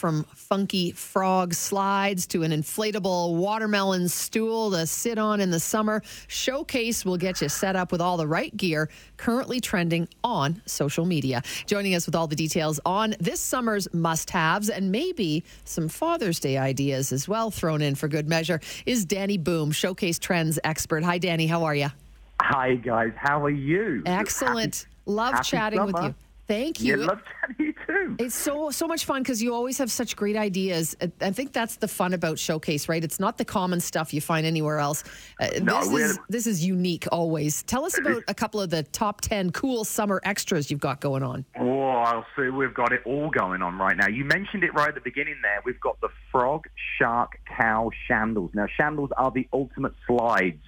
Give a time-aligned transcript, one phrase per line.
[0.00, 6.02] from funky frog slides to an inflatable watermelon stool to sit on in the summer.
[6.26, 11.04] Showcase will get you set up with all the right gear currently trending on social
[11.04, 11.42] media.
[11.66, 16.40] Joining us with all the details on this summer's must haves and maybe some Father's
[16.40, 21.04] Day ideas as well thrown in for good measure is Danny Boome, Showcase Trends expert.
[21.04, 21.46] Hi, Danny.
[21.46, 21.88] How are you?
[22.40, 23.12] Hi, guys.
[23.16, 24.02] How are you?
[24.06, 24.76] Excellent.
[24.76, 25.92] Happy, love happy chatting summer.
[25.92, 26.14] with you.
[26.48, 27.00] Thank you.
[27.00, 27.74] Yeah, love chatting
[28.18, 30.96] It's so so much fun because you always have such great ideas.
[31.20, 33.02] I- think that's the fun about Showcase, right?
[33.02, 35.04] It's not the common stuff you find anywhere else.
[35.40, 37.62] Uh, No, this is this is unique always.
[37.62, 41.22] Tell us about a couple of the top ten cool summer extras you've got going
[41.22, 41.44] on.
[41.58, 42.48] Oh, I'll see.
[42.50, 44.08] We've got it all going on right now.
[44.08, 45.60] You mentioned it right at the beginning there.
[45.64, 46.66] We've got the frog,
[46.98, 48.54] shark, cow shandals.
[48.54, 50.62] Now, shandals are the ultimate slides.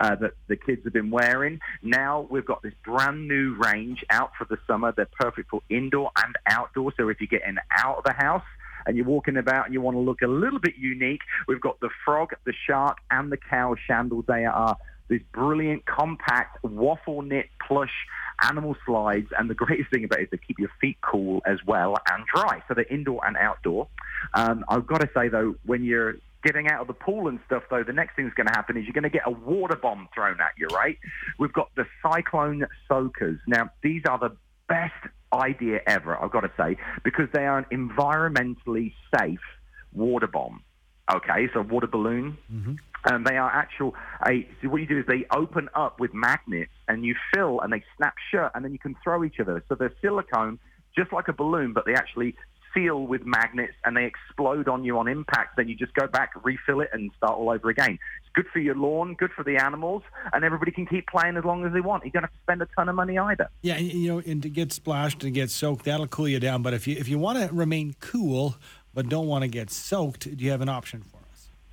[0.00, 1.58] Uh, that the kids have been wearing.
[1.82, 4.92] Now we've got this brand new range out for the summer.
[4.92, 6.92] They're perfect for indoor and outdoor.
[6.96, 8.44] So if you're getting out of the house
[8.86, 11.80] and you're walking about and you want to look a little bit unique, we've got
[11.80, 14.26] the frog, the shark, and the cow shandals.
[14.26, 14.76] They are
[15.08, 18.06] this brilliant, compact, waffle knit plush
[18.48, 19.28] animal slides.
[19.36, 22.24] And the greatest thing about it is they keep your feet cool as well and
[22.32, 22.62] dry.
[22.68, 23.88] So they're indoor and outdoor.
[24.34, 27.64] Um, I've got to say, though, when you're getting out of the pool and stuff,
[27.68, 29.76] though, the next thing thing's going to happen is you're going to get a water
[29.76, 30.98] bomb thrown at you, right?
[31.38, 33.38] We've got the Cyclone Soakers.
[33.46, 34.36] Now, these are the
[34.68, 34.94] best
[35.32, 39.40] idea ever, I've got to say, because they are an environmentally safe
[39.92, 40.62] water bomb.
[41.12, 42.36] Okay, so water balloon.
[42.52, 42.74] Mm-hmm.
[43.04, 43.94] And they are actual.
[44.26, 47.72] A, so what you do is they open up with magnets, and you fill, and
[47.72, 49.62] they snap shut, and then you can throw each other.
[49.68, 50.58] So they're silicone,
[50.96, 52.34] just like a balloon, but they actually
[52.74, 55.56] seal with magnets, and they explode on you on impact.
[55.56, 57.98] Then you just go back, refill it, and start all over again.
[58.20, 60.02] It's good for your lawn, good for the animals,
[60.32, 62.04] and everybody can keep playing as long as they want.
[62.04, 63.48] You don't have to spend a ton of money either.
[63.62, 66.62] Yeah, you know, and to get splashed and get soaked, that'll cool you down.
[66.62, 68.56] But if you if you want to remain cool
[68.94, 71.17] but don't want to get soaked, do you have an option for?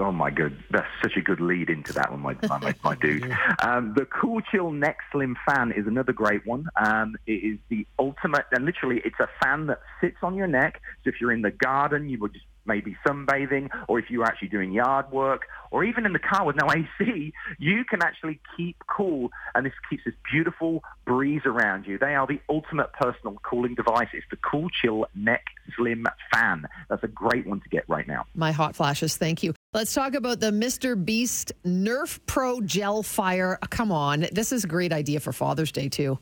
[0.00, 3.30] Oh my good, that's such a good lead into that one, my my, my dude.
[3.62, 6.68] Um, the Cool Chill Neck Slim fan is another great one.
[6.82, 10.80] Um, it is the ultimate, and literally, it's a fan that sits on your neck.
[11.04, 14.48] So if you're in the garden, you would just maybe sunbathing, or if you're actually
[14.48, 18.76] doing yard work, or even in the car with no AC, you can actually keep
[18.86, 21.98] cool, and this keeps this beautiful breeze around you.
[21.98, 24.08] They are the ultimate personal cooling device.
[24.12, 25.44] It's the Cool Chill Neck
[25.76, 26.66] Slim fan.
[26.88, 28.24] That's a great one to get right now.
[28.34, 29.54] My hot flashes, thank you.
[29.72, 30.96] Let's talk about the Mr.
[31.02, 33.56] Beast Nerf Pro Gel Fire.
[33.70, 36.18] Come on, this is a great idea for Father's Day too.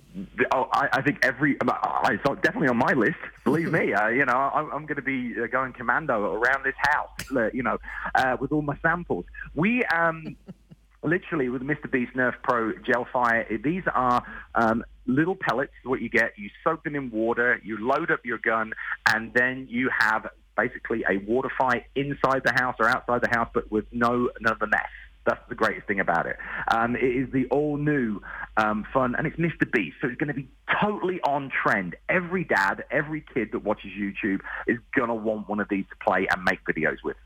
[0.53, 1.57] Oh, I, I think every.
[1.67, 3.17] I, it's definitely on my list.
[3.45, 6.75] Believe me, uh, you know, I'm, I'm going to be uh, going commando around this
[6.77, 7.09] house.
[7.35, 7.79] uh, You know,
[8.15, 9.25] uh, with all my samples.
[9.55, 10.37] We um,
[11.03, 11.91] literally with Mr.
[11.91, 13.47] Beast Nerf Pro Gel Fire.
[13.65, 14.23] These are
[14.57, 15.73] um, little pellets.
[15.85, 18.75] What you get, you soak them in water, you load up your gun,
[19.11, 20.27] and then you have
[20.59, 24.53] basically a water fight inside the house or outside the house, but with no none
[24.53, 24.91] of the mess.
[25.25, 26.37] That's the greatest thing about it.
[26.69, 28.21] Um, it is the all new
[28.57, 29.71] um, fun, and it's Mr.
[29.71, 30.49] Beast, so it's going to be
[30.81, 31.97] totally on trend.
[32.09, 35.97] Every dad, every kid that watches YouTube is going to want one of these to
[36.03, 37.17] play and make videos with.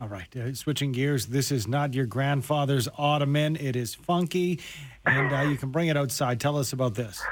[0.00, 1.26] All right, uh, switching gears.
[1.26, 3.56] This is not your grandfather's ottoman.
[3.56, 4.58] It is funky,
[5.04, 6.40] and uh, you can bring it outside.
[6.40, 7.22] Tell us about this.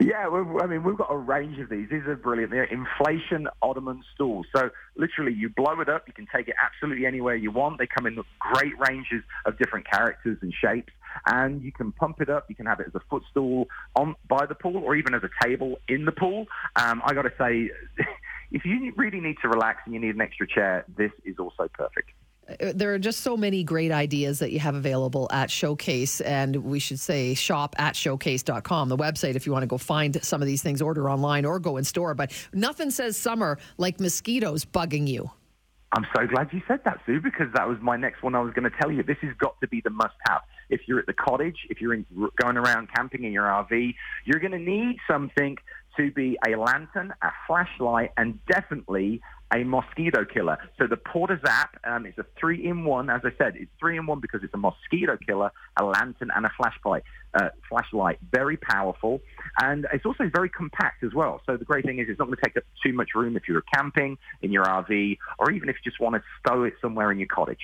[0.00, 1.88] Yeah, I mean, we've got a range of these.
[1.88, 2.50] These are brilliant.
[2.50, 4.46] They're inflation ottoman stools.
[4.54, 6.08] So literally, you blow it up.
[6.08, 7.78] You can take it absolutely anywhere you want.
[7.78, 10.92] They come in great ranges of different characters and shapes.
[11.26, 12.46] And you can pump it up.
[12.48, 15.30] You can have it as a footstool on by the pool, or even as a
[15.46, 16.46] table in the pool.
[16.74, 17.70] Um, I got to say,
[18.50, 21.68] if you really need to relax and you need an extra chair, this is also
[21.72, 22.10] perfect.
[22.60, 26.78] There are just so many great ideas that you have available at Showcase, and we
[26.78, 30.46] should say shop at showcase.com, the website, if you want to go find some of
[30.46, 32.14] these things, order online or go in store.
[32.14, 35.30] But nothing says summer like mosquitoes bugging you.
[35.92, 38.52] I'm so glad you said that, Sue, because that was my next one I was
[38.52, 39.02] going to tell you.
[39.02, 40.42] This has got to be the must-have.
[40.68, 42.04] If you're at the cottage, if you're in,
[42.42, 43.94] going around camping in your RV,
[44.24, 45.56] you're going to need something
[45.96, 49.22] to be a lantern, a flashlight, and definitely
[49.54, 50.58] a mosquito killer.
[50.78, 53.10] So the Porta Zap, um, it's a three-in-one.
[53.10, 57.04] As I said, it's three-in-one because it's a mosquito killer, a lantern, and a flashlight.
[57.34, 59.20] Uh, flashlight, very powerful,
[59.60, 61.42] and it's also very compact as well.
[61.44, 63.42] So the great thing is, it's not going to take up too much room if
[63.46, 67.12] you're camping in your RV, or even if you just want to stow it somewhere
[67.12, 67.60] in your cottage.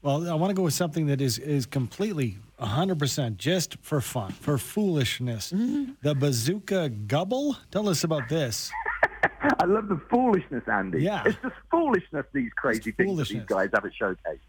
[0.00, 4.32] Well, I want to go with something that is is completely 100% just for fun,
[4.32, 5.50] for foolishness.
[5.50, 7.58] The Bazooka Gubble.
[7.70, 8.70] Tell us about this.
[9.58, 11.02] I love the foolishness, Andy.
[11.02, 11.22] Yeah.
[11.24, 14.40] It's just foolishness, these crazy It's things that these guys have at Showcase.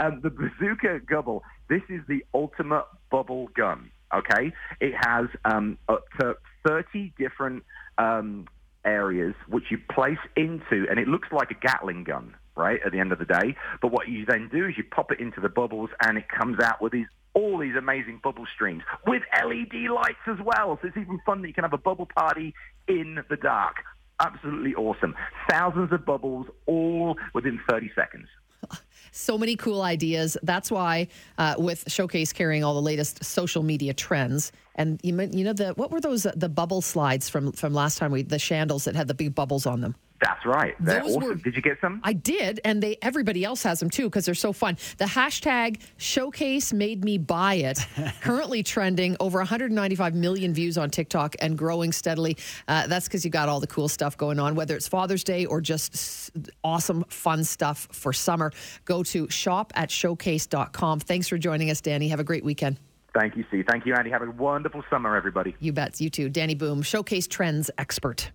[0.00, 4.52] Um, the Bazooka Gubble, this is the ultimate bubble gun, okay?
[4.80, 7.64] It has um, up to 30 different
[7.98, 8.46] um,
[8.84, 13.00] areas which you place into, and it looks like a Gatling gun, right, at the
[13.00, 13.56] end of the day.
[13.80, 16.60] But what you then do is you pop it into the bubbles, and it comes
[16.60, 20.78] out with these all these amazing bubble streams with LED lights as well.
[20.80, 22.54] So it's even fun that you can have a bubble party
[22.88, 23.76] in the dark.
[24.20, 25.14] Absolutely awesome.
[25.50, 28.28] Thousands of bubbles, all within 30 seconds.
[29.10, 30.36] So many cool ideas.
[30.42, 35.44] That's why, uh, with Showcase carrying all the latest social media trends, and you, you
[35.44, 38.84] know the what were those the bubble slides from from last time we the chandles
[38.84, 39.96] that had the big bubbles on them.
[40.20, 40.74] That's right.
[40.80, 41.28] They're Those awesome.
[41.28, 42.00] were- Did you get some?
[42.02, 44.76] I did, and they everybody else has them too because they're so fun.
[44.96, 47.78] The hashtag Showcase made me buy it.
[48.20, 52.36] currently trending over 195 million views on TikTok and growing steadily.
[52.66, 55.46] Uh, that's because you got all the cool stuff going on, whether it's Father's Day
[55.46, 56.30] or just
[56.64, 58.50] awesome, fun stuff for summer.
[58.86, 61.00] Go to shop at showcase.com.
[61.00, 62.08] Thanks for joining us, Danny.
[62.08, 62.78] Have a great weekend.
[63.14, 63.64] Thank you, Steve.
[63.68, 64.10] Thank you, Andy.
[64.10, 65.54] Have a wonderful summer, everybody.
[65.60, 66.00] You bet.
[66.00, 66.28] You too.
[66.28, 68.30] Danny Boome, Showcase Trends expert.